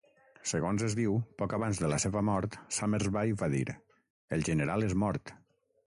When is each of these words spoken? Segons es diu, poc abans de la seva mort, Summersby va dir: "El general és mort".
Segons 0.51 0.85
es 0.85 0.95
diu, 0.99 1.11
poc 1.41 1.53
abans 1.57 1.81
de 1.83 1.91
la 1.93 1.99
seva 2.05 2.25
mort, 2.31 2.57
Summersby 2.79 3.37
va 3.43 3.53
dir: 3.59 3.63
"El 4.39 4.49
general 4.51 4.89
és 4.89 4.99
mort". 5.07 5.37